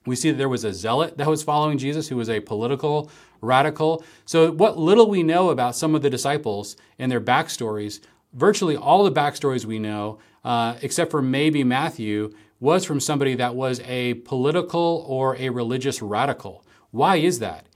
We 0.06 0.16
see 0.16 0.30
that 0.30 0.38
there 0.38 0.48
was 0.48 0.64
a 0.64 0.72
zealot 0.72 1.18
that 1.18 1.28
was 1.28 1.42
following 1.42 1.76
Jesus 1.76 2.08
who 2.08 2.16
was 2.16 2.30
a 2.30 2.40
political 2.40 3.10
radical. 3.42 4.02
So, 4.24 4.50
what 4.50 4.78
little 4.78 5.08
we 5.10 5.22
know 5.22 5.50
about 5.50 5.76
some 5.76 5.94
of 5.94 6.00
the 6.00 6.08
disciples 6.08 6.76
and 6.98 7.12
their 7.12 7.20
backstories, 7.20 8.00
virtually 8.32 8.74
all 8.74 9.04
the 9.04 9.12
backstories 9.12 9.66
we 9.66 9.78
know, 9.78 10.18
uh, 10.44 10.76
except 10.80 11.10
for 11.10 11.20
maybe 11.20 11.62
Matthew, 11.62 12.32
was 12.58 12.86
from 12.86 13.00
somebody 13.00 13.34
that 13.34 13.54
was 13.54 13.80
a 13.80 14.14
political 14.14 15.04
or 15.06 15.36
a 15.36 15.50
religious 15.50 16.00
radical. 16.00 16.64
Why 16.90 17.16
is 17.16 17.38
that? 17.40 17.66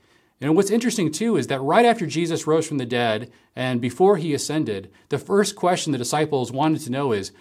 And 0.41 0.55
what's 0.55 0.71
interesting 0.71 1.11
too 1.11 1.37
is 1.37 1.47
that 1.47 1.61
right 1.61 1.85
after 1.85 2.07
Jesus 2.07 2.47
rose 2.47 2.67
from 2.67 2.79
the 2.79 2.85
dead 2.85 3.31
and 3.55 3.79
before 3.79 4.17
he 4.17 4.33
ascended, 4.33 4.91
the 5.09 5.17
first 5.19 5.55
question 5.55 5.91
the 5.91 5.97
disciples 5.99 6.51
wanted 6.51 6.81
to 6.81 6.91
know 6.91 7.11
is 7.11 7.31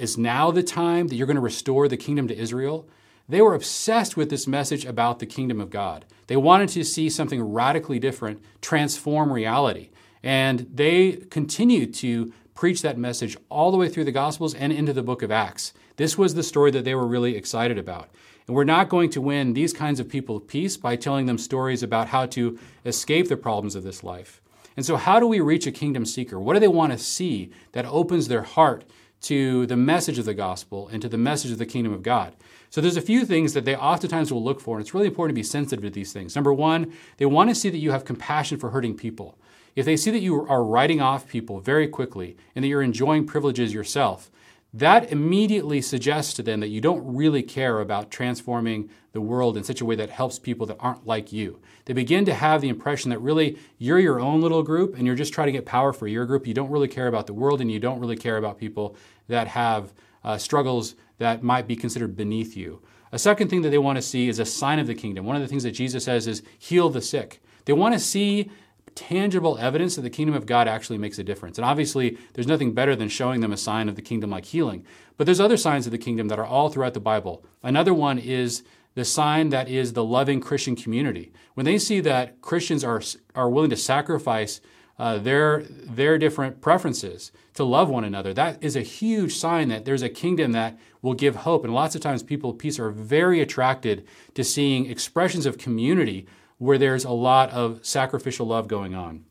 Is 0.00 0.16
now 0.16 0.50
the 0.50 0.62
time 0.62 1.08
that 1.08 1.16
you're 1.16 1.26
going 1.26 1.34
to 1.34 1.42
restore 1.42 1.86
the 1.86 1.98
kingdom 1.98 2.26
to 2.28 2.34
Israel? 2.34 2.88
They 3.28 3.42
were 3.42 3.54
obsessed 3.54 4.16
with 4.16 4.30
this 4.30 4.46
message 4.46 4.86
about 4.86 5.18
the 5.18 5.26
kingdom 5.26 5.60
of 5.60 5.68
God. 5.68 6.06
They 6.26 6.38
wanted 6.38 6.70
to 6.70 6.84
see 6.84 7.10
something 7.10 7.42
radically 7.42 7.98
different 7.98 8.42
transform 8.62 9.30
reality. 9.30 9.90
And 10.22 10.66
they 10.72 11.12
continued 11.28 11.92
to 11.96 12.32
preach 12.54 12.80
that 12.80 12.96
message 12.96 13.36
all 13.50 13.70
the 13.70 13.76
way 13.76 13.90
through 13.90 14.04
the 14.04 14.10
Gospels 14.10 14.54
and 14.54 14.72
into 14.72 14.94
the 14.94 15.02
book 15.02 15.20
of 15.20 15.30
Acts. 15.30 15.74
This 15.96 16.16
was 16.16 16.32
the 16.32 16.42
story 16.42 16.70
that 16.70 16.86
they 16.86 16.94
were 16.94 17.06
really 17.06 17.36
excited 17.36 17.76
about. 17.76 18.08
And 18.46 18.56
we're 18.56 18.64
not 18.64 18.88
going 18.88 19.10
to 19.10 19.20
win 19.20 19.52
these 19.52 19.74
kinds 19.74 20.00
of 20.00 20.08
people 20.08 20.40
peace 20.40 20.78
by 20.78 20.96
telling 20.96 21.26
them 21.26 21.36
stories 21.36 21.82
about 21.82 22.08
how 22.08 22.24
to 22.24 22.58
escape 22.86 23.28
the 23.28 23.36
problems 23.36 23.74
of 23.74 23.82
this 23.82 24.02
life. 24.02 24.40
And 24.78 24.86
so, 24.86 24.96
how 24.96 25.20
do 25.20 25.26
we 25.26 25.40
reach 25.40 25.66
a 25.66 25.72
kingdom 25.72 26.06
seeker? 26.06 26.40
What 26.40 26.54
do 26.54 26.60
they 26.60 26.68
want 26.68 26.92
to 26.92 26.98
see 26.98 27.50
that 27.72 27.84
opens 27.84 28.28
their 28.28 28.44
heart 28.44 28.84
to 29.22 29.66
the 29.66 29.76
message 29.76 30.18
of 30.18 30.24
the 30.24 30.34
gospel 30.34 30.88
and 30.88 31.02
to 31.02 31.08
the 31.08 31.18
message 31.18 31.50
of 31.50 31.58
the 31.58 31.66
kingdom 31.66 31.92
of 31.92 32.02
God? 32.02 32.34
So, 32.70 32.80
there's 32.80 32.96
a 32.96 33.02
few 33.02 33.24
things 33.24 33.52
that 33.54 33.64
they 33.64 33.76
oftentimes 33.76 34.32
will 34.32 34.42
look 34.42 34.60
for, 34.60 34.76
and 34.76 34.84
it's 34.84 34.94
really 34.94 35.08
important 35.08 35.34
to 35.34 35.40
be 35.40 35.44
sensitive 35.44 35.82
to 35.82 35.90
these 35.90 36.12
things. 36.12 36.34
Number 36.34 36.52
one, 36.52 36.92
they 37.16 37.26
want 37.26 37.50
to 37.50 37.54
see 37.54 37.70
that 37.70 37.78
you 37.78 37.90
have 37.90 38.04
compassion 38.04 38.58
for 38.58 38.70
hurting 38.70 38.96
people. 38.96 39.36
If 39.76 39.86
they 39.86 39.96
see 39.96 40.10
that 40.10 40.20
you 40.20 40.46
are 40.48 40.64
writing 40.64 41.00
off 41.00 41.28
people 41.28 41.60
very 41.60 41.88
quickly 41.88 42.36
and 42.54 42.64
that 42.64 42.68
you're 42.68 42.82
enjoying 42.82 43.26
privileges 43.26 43.72
yourself, 43.72 44.30
that 44.72 45.10
immediately 45.10 45.80
suggests 45.80 46.32
to 46.34 46.42
them 46.42 46.60
that 46.60 46.68
you 46.68 46.80
don't 46.80 47.14
really 47.14 47.42
care 47.42 47.80
about 47.80 48.10
transforming 48.10 48.88
the 49.12 49.20
world 49.20 49.56
in 49.56 49.64
such 49.64 49.80
a 49.80 49.84
way 49.84 49.96
that 49.96 50.10
helps 50.10 50.38
people 50.38 50.66
that 50.66 50.76
aren't 50.78 51.06
like 51.06 51.32
you. 51.32 51.58
They 51.86 51.92
begin 51.92 52.24
to 52.26 52.34
have 52.34 52.60
the 52.60 52.68
impression 52.68 53.10
that 53.10 53.18
really 53.18 53.58
you're 53.78 53.98
your 53.98 54.20
own 54.20 54.40
little 54.40 54.62
group 54.62 54.96
and 54.96 55.06
you're 55.06 55.16
just 55.16 55.32
trying 55.32 55.46
to 55.46 55.52
get 55.52 55.66
power 55.66 55.92
for 55.92 56.06
your 56.06 56.24
group. 56.24 56.46
You 56.46 56.54
don't 56.54 56.70
really 56.70 56.86
care 56.86 57.08
about 57.08 57.26
the 57.26 57.34
world 57.34 57.60
and 57.60 57.70
you 57.70 57.80
don't 57.80 57.98
really 57.98 58.16
care 58.16 58.36
about 58.36 58.58
people 58.58 58.96
that 59.26 59.48
have 59.48 59.92
uh, 60.22 60.38
struggles 60.38 60.94
that 61.18 61.42
might 61.42 61.66
be 61.66 61.74
considered 61.74 62.16
beneath 62.16 62.56
you. 62.56 62.80
A 63.12 63.18
second 63.18 63.48
thing 63.48 63.62
that 63.62 63.70
they 63.70 63.78
want 63.78 63.96
to 63.96 64.02
see 64.02 64.28
is 64.28 64.38
a 64.38 64.44
sign 64.44 64.78
of 64.78 64.86
the 64.86 64.94
kingdom. 64.94 65.26
One 65.26 65.34
of 65.34 65.42
the 65.42 65.48
things 65.48 65.64
that 65.64 65.72
Jesus 65.72 66.04
says 66.04 66.28
is 66.28 66.42
heal 66.58 66.88
the 66.88 67.02
sick. 67.02 67.42
They 67.64 67.72
want 67.72 67.94
to 67.94 67.98
see 67.98 68.50
tangible 68.94 69.56
evidence 69.58 69.96
that 69.96 70.02
the 70.02 70.10
kingdom 70.10 70.34
of 70.34 70.46
God 70.46 70.68
actually 70.68 70.98
makes 70.98 71.18
a 71.18 71.24
difference. 71.24 71.58
And 71.58 71.64
obviously, 71.64 72.18
there's 72.34 72.46
nothing 72.46 72.72
better 72.72 72.94
than 72.94 73.08
showing 73.08 73.40
them 73.40 73.52
a 73.52 73.56
sign 73.56 73.88
of 73.88 73.96
the 73.96 74.02
kingdom 74.02 74.30
like 74.30 74.46
healing. 74.46 74.84
But 75.16 75.24
there's 75.24 75.40
other 75.40 75.56
signs 75.56 75.86
of 75.86 75.92
the 75.92 75.98
kingdom 75.98 76.28
that 76.28 76.38
are 76.38 76.46
all 76.46 76.68
throughout 76.68 76.94
the 76.94 77.00
Bible. 77.00 77.44
Another 77.62 77.94
one 77.94 78.18
is 78.18 78.62
the 78.94 79.04
sign 79.04 79.50
that 79.50 79.68
is 79.68 79.92
the 79.92 80.04
loving 80.04 80.40
Christian 80.40 80.76
community. 80.76 81.32
When 81.54 81.64
they 81.64 81.78
see 81.78 82.00
that 82.00 82.40
Christians 82.40 82.84
are, 82.84 83.02
are 83.34 83.48
willing 83.48 83.70
to 83.70 83.76
sacrifice 83.76 84.60
uh, 84.98 85.18
their, 85.18 85.62
their 85.62 86.18
different 86.18 86.60
preferences 86.60 87.32
to 87.54 87.64
love 87.64 87.88
one 87.88 88.04
another, 88.04 88.34
that 88.34 88.62
is 88.62 88.76
a 88.76 88.82
huge 88.82 89.36
sign 89.36 89.68
that 89.68 89.84
there's 89.84 90.02
a 90.02 90.08
kingdom 90.08 90.52
that 90.52 90.78
will 91.00 91.14
give 91.14 91.36
hope. 91.36 91.64
And 91.64 91.72
lots 91.72 91.94
of 91.94 92.00
times, 92.00 92.22
people 92.22 92.50
of 92.50 92.58
peace 92.58 92.78
are 92.78 92.90
very 92.90 93.40
attracted 93.40 94.06
to 94.34 94.44
seeing 94.44 94.86
expressions 94.86 95.46
of 95.46 95.56
community 95.56 96.26
where 96.60 96.76
there's 96.76 97.06
a 97.06 97.10
lot 97.10 97.48
of 97.52 97.80
sacrificial 97.82 98.46
love 98.46 98.68
going 98.68 98.94
on. 98.94 99.24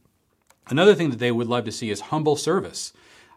Another 0.67 0.95
thing 0.95 1.11
that 1.11 1.19
they 1.19 1.31
would 1.31 1.45
love 1.45 1.63
to 1.65 1.71
see 1.71 1.91
is 1.91 2.01
humble 2.01 2.35
service. 2.35 2.91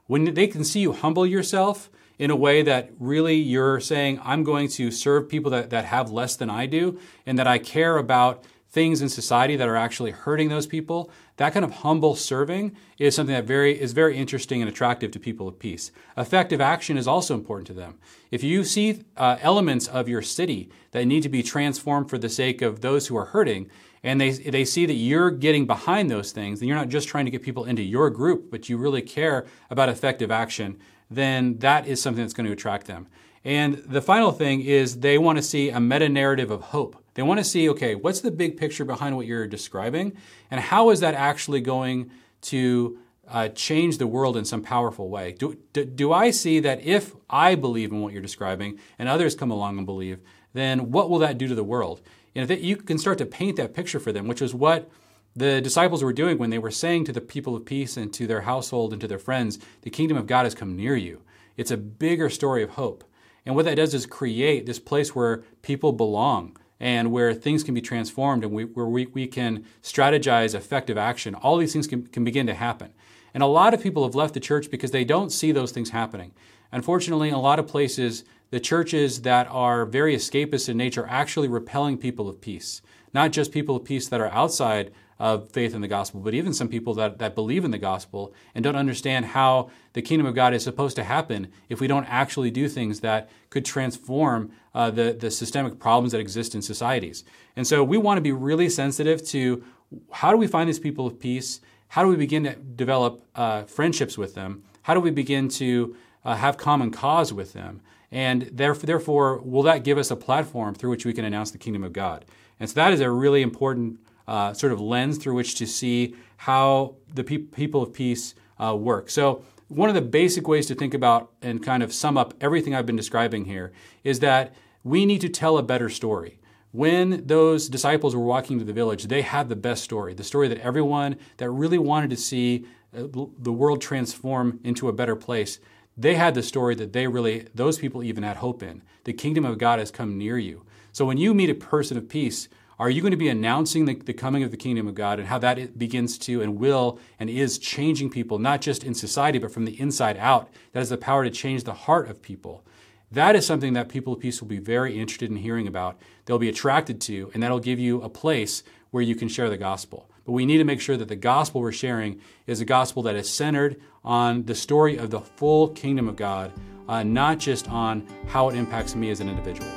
When 0.07 0.33
they 0.33 0.47
can 0.47 0.65
see 0.65 0.81
you 0.81 0.95
humble 0.95 1.27
yourself 1.27 1.91
in 2.19 2.31
a 2.31 2.37
way 2.37 2.63
that 2.63 2.91
really 2.99 3.37
you're 3.37 3.81
saying, 3.81 4.19
I'm 4.25 4.45
going 4.45 4.69
to 4.71 4.91
serve 4.91 5.29
people 5.29 5.51
that, 5.51 5.69
that 5.69 5.85
have 5.85 6.11
less 6.11 6.37
than 6.37 6.49
I 6.49 6.65
do, 6.65 6.99
and 7.27 7.39
that 7.39 7.47
I 7.47 7.59
care 7.59 7.99
about 7.99 8.43
things 8.73 9.03
in 9.03 9.09
society 9.09 9.55
that 9.55 9.69
are 9.69 9.77
actually 9.77 10.11
hurting 10.11 10.49
those 10.49 10.67
people, 10.67 11.11
that 11.37 11.53
kind 11.53 11.65
of 11.65 11.71
humble 11.71 12.17
serving 12.17 12.75
is 12.99 13.15
something 13.15 13.35
that 13.35 13.45
very 13.45 13.79
is 13.79 13.93
very 13.93 14.17
interesting 14.17 14.63
and 14.63 14.69
attractive 14.69 15.11
to 15.11 15.21
people 15.21 15.47
of 15.47 15.59
peace. 15.59 15.93
Effective 16.17 16.61
action 16.61 16.97
is 16.97 17.07
also 17.07 17.35
important 17.35 17.67
to 17.67 17.75
them. 17.75 17.99
If 18.31 18.43
you 18.43 18.65
see 18.65 19.05
uh, 19.19 19.37
elements 19.43 19.87
of 19.89 20.09
your 20.09 20.23
city 20.23 20.71
that 20.93 21.05
need 21.05 21.23
to 21.23 21.29
be 21.29 21.43
transformed 21.43 22.09
for 22.09 22.17
the 22.17 22.31
sake 22.31 22.63
of 22.63 22.81
those 22.81 23.09
who 23.09 23.17
are 23.17 23.27
hurting, 23.27 23.71
and 24.03 24.21
they, 24.21 24.31
they 24.31 24.65
see 24.65 24.87
that 24.87 24.95
you're 24.95 25.31
getting 25.31 25.67
behind 25.67 26.11
those 26.11 26.33
things, 26.33 26.61
and 26.61 26.69
you're 26.69 26.77
not 26.77 26.89
just 26.89 27.09
trying 27.09 27.27
to 27.27 27.31
get 27.31 27.43
people 27.43 27.67
into 27.67 27.83
your 27.83 28.09
group, 28.09 28.51
but 28.51 28.69
you 28.69 28.79
really 28.79 29.03
care 29.03 29.47
about 29.69 29.91
effective 29.91 30.31
action, 30.31 30.79
then 31.11 31.59
that 31.59 31.87
is 31.87 32.01
something 32.01 32.25
that's 32.25 32.33
going 32.33 32.47
to 32.47 32.53
attract 32.53 32.87
them. 32.87 33.07
And 33.45 33.75
the 33.75 34.01
final 34.01 34.33
thing 34.33 34.63
is 34.63 35.01
they 35.01 35.19
want 35.19 35.37
to 35.37 35.43
see 35.43 35.69
a 35.69 35.79
meta 35.79 36.09
narrative 36.09 36.51
of 36.51 36.63
hope. 36.63 37.02
They 37.15 37.23
want 37.23 37.39
to 37.39 37.45
see, 37.45 37.69
okay, 37.71 37.95
what's 37.95 38.21
the 38.21 38.31
big 38.31 38.57
picture 38.57 38.85
behind 38.85 39.17
what 39.17 39.27
you're 39.27 39.47
describing? 39.47 40.17
And 40.51 40.61
how 40.61 40.91
is 40.91 41.01
that 41.01 41.15
actually 41.15 41.61
going 41.61 42.11
to 42.43 42.99
uh, 43.29 43.49
change 43.49 43.99
the 43.99 44.07
world 44.07 44.37
in 44.37 44.45
some 44.45 44.63
powerful 44.63 45.09
way? 45.09 45.33
Do, 45.33 45.59
do, 45.73 45.85
do 45.85 46.13
I 46.13 46.31
see 46.31 46.61
that 46.61 46.83
if 46.83 47.15
I 47.29 47.55
believe 47.55 47.93
in 47.93 48.01
what 48.01 48.13
you're 48.13 48.23
describing 48.23 48.79
and 48.99 49.09
others 49.09 49.35
come 49.35 49.51
along 49.51 49.77
and 49.77 49.87
believe, 49.87 50.21
then 50.55 50.91
what 50.91 51.11
will 51.11 51.19
that 51.19 51.39
do 51.39 51.49
to 51.49 51.55
the 51.55 51.65
world? 51.65 52.01
And 52.35 52.51
if 52.51 52.63
you 52.63 52.77
can 52.77 52.99
start 52.99 53.19
to 53.19 53.27
paint 53.27 53.57
that 53.57 53.75
picture 53.75 54.01
for 54.01 54.13
them, 54.13 54.27
which 54.27 54.43
is 54.43 54.55
what 54.55 54.91
the 55.35 55.61
disciples 55.61 56.03
were 56.03 56.13
doing 56.13 56.39
when 56.39 56.51
they 56.51 56.59
were 56.59 56.71
saying 56.71 57.05
to 57.05 57.13
the 57.13 57.21
people 57.21 57.57
of 57.57 57.65
peace 57.65 57.97
and 57.97 58.13
to 58.15 58.27
their 58.27 58.43
household 58.43 58.93
and 58.93 59.01
to 59.01 59.09
their 59.09 59.19
friends, 59.19 59.59
the 59.83 59.91
kingdom 59.91 60.17
of 60.17 60.27
God 60.27 60.45
has 60.45 60.55
come 60.55 60.77
near 60.77 60.97
you. 60.97 61.23
It's 61.57 61.71
a 61.71 61.77
bigger 61.77 62.29
story 62.29 62.63
of 62.63 62.71
hope. 62.71 63.05
And 63.45 63.55
what 63.55 63.65
that 63.65 63.77
does 63.77 63.95
is 63.95 64.07
create 64.07 64.67
this 64.67 64.79
place 64.79 65.15
where 65.15 65.43
people 65.63 65.93
belong, 65.93 66.57
and 66.83 67.13
where 67.13 67.33
things 67.33 67.63
can 67.63 67.75
be 67.75 67.81
transformed 67.81 68.43
and 68.43 68.53
we, 68.53 68.65
where 68.65 68.87
we, 68.87 69.07
we 69.07 69.29
can 69.29 69.65
strategize 69.85 70.53
effective 70.53 70.99
action. 70.99 71.33
All 71.37 71.57
these 71.57 71.73
things 71.73 71.87
can, 71.87 72.09
can 72.09 72.25
begin 72.25 72.49
to 72.49 72.55
happen. 72.55 72.93
And 73.33 73.41
a 73.41 73.47
lot 73.47 73.73
of 73.73 73.81
people 73.81 74.03
have 74.03 74.17
left 74.17 74.35
the 74.35 74.41
church 74.41 74.69
because 74.69 74.91
they 74.91 75.05
don't 75.05 75.31
see 75.31 75.53
those 75.53 75.71
things 75.71 75.91
happening. 75.91 76.33
Unfortunately, 76.73 77.29
in 77.29 77.35
a 77.35 77.41
lot 77.41 77.61
of 77.61 77.69
places, 77.69 78.25
the 78.51 78.59
churches 78.59 79.23
that 79.23 79.47
are 79.49 79.87
very 79.87 80.17
escapist 80.17 80.69
in 80.69 80.77
nature 80.77 81.05
are 81.05 81.09
actually 81.11 81.47
repelling 81.47 81.99
people 81.99 82.29
of 82.29 82.41
peace. 82.41 82.83
Not 83.15 83.31
just 83.31 83.53
people 83.53 83.77
of 83.77 83.85
peace 83.85 84.09
that 84.09 84.21
are 84.21 84.33
outside 84.33 84.91
of 85.23 85.49
faith 85.53 85.73
in 85.73 85.81
the 85.81 85.87
gospel, 85.87 86.21
but 86.21 86.35
even 86.35 86.53
some 86.53 86.67
people 86.67 86.95
that, 86.95 87.19
that 87.19 87.37
believe 87.37 87.65
in 87.65 87.71
the 87.71 87.79
gospel 87.79 88.35
and 88.57 88.65
don't 88.65 88.75
understand 88.75 89.25
how 89.25 89.71
the 89.93 90.03
kingdom 90.03 90.27
of 90.27 90.35
God 90.35 90.53
is 90.53 90.65
supposed 90.65 90.97
to 90.97 91.05
happen 91.05 91.47
if 91.69 91.81
we 91.81 91.87
don't 91.87 92.07
actually 92.07 92.51
do 92.51 92.69
things 92.69 92.99
that 93.01 93.31
could 93.49 93.65
transform 93.65 94.51
uh, 94.75 94.91
the, 94.91 95.13
the 95.13 95.31
systemic 95.31 95.79
problems 95.79 96.11
that 96.11 96.19
exist 96.19 96.57
in 96.57 96.61
societies. 96.61 97.23
And 97.55 97.65
so 97.65 97.85
we 97.85 97.99
want 97.99 98.19
to 98.19 98.21
be 98.21 98.33
really 98.33 98.69
sensitive 98.69 99.25
to 99.29 99.63
how 100.11 100.33
do 100.33 100.37
we 100.37 100.49
find 100.49 100.69
these 100.69 100.81
people 100.81 101.07
of 101.07 101.21
peace? 101.21 101.61
How 101.87 102.03
do 102.03 102.09
we 102.09 102.17
begin 102.17 102.43
to 102.43 102.57
develop 102.57 103.25
uh, 103.37 103.63
friendships 103.63 104.19
with 104.19 104.35
them? 104.35 104.65
How 104.83 104.93
do 104.93 104.99
we 104.99 105.13
begin 105.13 105.49
to 105.51 105.95
uh, 106.25 106.35
have 106.35 106.57
common 106.57 106.91
cause 106.91 107.33
with 107.33 107.53
them? 107.53 107.81
And 108.11 108.51
therefore, 108.53 109.39
will 109.39 109.63
that 109.63 109.85
give 109.85 109.99
us 109.99 110.11
a 110.11 110.17
platform 110.17 110.75
through 110.75 110.91
which 110.91 111.07
we 111.07 111.13
can 111.13 111.25
announce 111.25 111.53
the 111.53 111.59
kingdom 111.59 111.85
of 111.85 111.93
God? 111.93 112.25
And 112.59 112.69
so 112.69 112.75
that 112.75 112.93
is 112.93 113.01
a 113.01 113.09
really 113.09 113.43
important 113.43 114.01
uh, 114.27 114.53
sort 114.53 114.73
of 114.73 114.81
lens 114.81 115.19
through 115.19 115.35
which 115.35 115.55
to 115.57 115.67
see 115.67 116.15
how 116.39 116.97
the 117.13 117.25
pe- 117.25 117.39
people 117.39 117.83
of 117.83 117.93
peace 117.93 118.35
uh, 118.63 118.75
work. 118.75 119.11
So, 119.11 119.45
one 119.69 119.89
of 119.89 119.95
the 119.95 120.03
basic 120.03 120.47
ways 120.47 120.67
to 120.67 120.75
think 120.75 120.93
about 120.93 121.31
and 121.41 121.63
kind 121.63 121.83
of 121.83 121.95
sum 121.95 122.19
up 122.19 122.35
everything 122.43 122.75
I've 122.75 122.85
been 122.85 122.97
describing 122.97 123.47
here 123.47 123.73
is 124.05 124.21
that 124.21 124.55
we 124.85 125.07
need 125.07 125.23
to 125.23 125.31
tell 125.31 125.57
a 125.57 125.63
better 125.63 125.89
story. 125.89 126.41
When 126.73 127.27
those 127.27 127.69
disciples 127.69 128.15
were 128.15 128.23
walking 128.23 128.59
to 128.59 128.65
the 128.67 128.73
village, 128.73 129.05
they 129.05 129.23
had 129.23 129.49
the 129.49 129.57
best 129.57 129.83
story, 129.83 130.13
the 130.13 130.25
story 130.25 130.49
that 130.49 130.59
everyone 130.59 131.17
that 131.39 131.51
really 131.51 131.79
wanted 131.79 132.11
to 132.11 132.17
see 132.17 132.67
uh, 132.95 133.05
the 133.39 133.53
world 133.53 133.81
transform 133.81 134.61
into 134.63 134.89
a 134.89 134.93
better 134.93 135.17
place, 135.17 135.59
they 135.97 136.15
had 136.15 136.35
the 136.35 136.43
story 136.43 136.75
that 136.75 136.93
they 136.93 137.07
really, 137.07 137.47
those 137.55 137.79
people 137.79 138.03
even 138.03 138.23
had 138.23 138.39
hope 138.39 138.63
in. 138.63 138.83
The 139.05 139.13
kingdom 139.13 139.45
of 139.45 139.59
God 139.59 139.79
has 139.79 139.91
come 139.91 140.19
near 140.19 140.39
you. 140.39 140.65
So 140.93 141.05
when 141.05 141.19
you 141.19 141.33
meet 141.33 141.51
a 141.51 141.55
person 141.55 141.97
of 141.97 142.09
peace, 142.09 142.49
are 142.83 142.91
you 142.91 143.01
going 143.01 143.13
to 143.13 143.17
be 143.17 143.29
announcing 143.29 143.85
the, 143.85 143.95
the, 143.95 144.13
coming 144.13 144.43
of 144.43 144.51
the 144.51 144.57
kingdom 144.57 144.89
of 144.89 144.97
God 144.97 145.21
and 145.21 145.29
how 145.29 145.39
that 145.39 145.79
begins 145.79 146.19
to 146.19 146.43
and 146.43 146.59
will 146.59 146.99
and 147.21 147.31
is 147.31 147.57
changing 147.57 148.11
people, 148.11 148.41
not 148.41 148.61
just 148.61 148.83
in 148.83 148.93
society, 148.93 149.39
but 149.39 149.53
from 149.53 149.67
the 149.67 149.81
inside 149.81 150.17
out? 150.17 150.51
That 150.73 150.81
has 150.81 150.89
the 150.89 150.97
power 150.97 151.23
to 151.23 151.31
change 151.31 151.63
the 151.63 151.75
heart 151.75 152.11
of 152.11 152.21
people. 152.21 152.65
That 153.13 153.37
is 153.37 153.47
something 153.47 153.75
that 153.75 153.89
people 153.89 154.15
of 154.15 154.19
peace 154.19 154.41
will 154.41 154.49
be 154.49 154.59
very 154.59 154.99
interested 154.99 155.31
in 155.31 155.37
hearing 155.37 155.69
about. 155.69 155.97
They'll 156.25 156.41
be 156.41 156.49
attracted 156.49 157.01
to, 157.03 157.31
and 157.33 157.41
that'll 157.41 157.61
give 157.61 157.79
you 157.79 158.03
a 158.03 158.09
place 158.09 158.65
where 158.91 159.05
you 159.05 159.15
can 159.15 159.29
share 159.29 159.49
the 159.49 159.57
gospel. 159.57 160.11
But 160.25 160.33
we 160.33 160.45
need 160.45 160.59
to 160.59 160.65
make 160.65 160.81
sure 160.81 160.97
that 160.97 161.07
the 161.07 161.15
gospel 161.15 161.61
we're 161.61 161.71
sharing 161.71 162.21
is 162.49 162.61
a 162.61 162.65
gospel 162.65 163.05
that 163.05 163.15
is 163.15 163.31
centered 163.31 163.81
on 164.03 164.43
the 164.47 164.57
story 164.57 164.97
of 164.97 165.11
the 165.11 165.21
full 165.21 165.69
kingdom 165.69 166.09
of 166.09 166.17
God, 166.17 166.53
uh, 166.89 167.05
not 167.05 167.39
just 167.39 167.69
on 167.69 168.09
how 168.27 168.49
it 168.49 168.57
impacts 168.57 168.97
me 168.97 169.11
as 169.11 169.21
an 169.21 169.29
individual. 169.29 169.71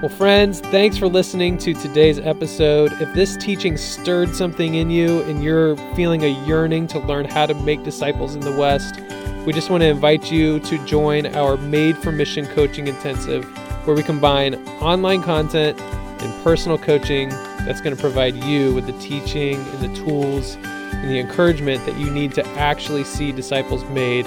Well, 0.00 0.08
friends, 0.08 0.60
thanks 0.60 0.96
for 0.96 1.08
listening 1.08 1.58
to 1.58 1.74
today's 1.74 2.18
episode. 2.18 2.90
If 3.02 3.12
this 3.12 3.36
teaching 3.36 3.76
stirred 3.76 4.34
something 4.34 4.76
in 4.76 4.88
you 4.88 5.20
and 5.24 5.44
you're 5.44 5.76
feeling 5.94 6.24
a 6.24 6.46
yearning 6.46 6.86
to 6.86 7.00
learn 7.00 7.26
how 7.26 7.44
to 7.44 7.52
make 7.52 7.82
disciples 7.84 8.34
in 8.34 8.40
the 8.40 8.56
West, 8.56 8.98
we 9.44 9.52
just 9.52 9.68
want 9.68 9.82
to 9.82 9.88
invite 9.88 10.32
you 10.32 10.58
to 10.60 10.82
join 10.86 11.26
our 11.36 11.58
Made 11.58 11.98
for 11.98 12.12
Mission 12.12 12.46
Coaching 12.46 12.86
Intensive, 12.86 13.44
where 13.86 13.94
we 13.94 14.02
combine 14.02 14.54
online 14.80 15.22
content 15.22 15.78
and 15.78 16.42
personal 16.44 16.78
coaching 16.78 17.28
that's 17.66 17.82
going 17.82 17.94
to 17.94 18.00
provide 18.00 18.34
you 18.36 18.72
with 18.72 18.86
the 18.86 18.98
teaching 19.00 19.56
and 19.56 19.80
the 19.80 19.94
tools 20.02 20.54
and 20.54 21.10
the 21.10 21.18
encouragement 21.18 21.84
that 21.84 21.98
you 21.98 22.10
need 22.10 22.32
to 22.32 22.46
actually 22.52 23.04
see 23.04 23.32
disciples 23.32 23.84
made 23.90 24.26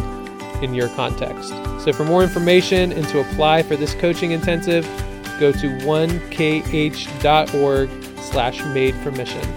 in 0.62 0.76
your 0.76 0.90
context. 0.90 1.50
So 1.84 1.92
for 1.94 2.06
more 2.06 2.22
information 2.22 2.92
and 2.92 3.08
to 3.08 3.22
apply 3.22 3.64
for 3.64 3.76
this 3.76 3.96
coaching 3.96 4.34
intensive, 4.34 4.88
go 5.40 5.52
to 5.52 5.68
1kh.org 5.86 7.90
slash 8.22 8.64
made 8.66 8.96
for 8.96 9.12
mission. 9.12 9.48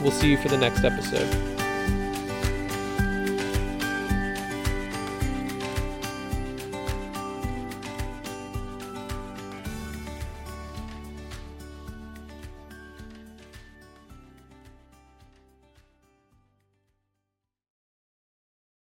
We'll 0.00 0.12
see 0.12 0.30
you 0.30 0.38
for 0.38 0.48
the 0.48 0.58
next 0.58 0.84
episode. 0.84 1.49